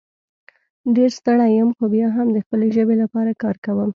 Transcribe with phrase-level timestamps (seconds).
[0.95, 3.89] ډېر ستړی یم خو بیا هم د خپلې ژبې لپاره کار کوم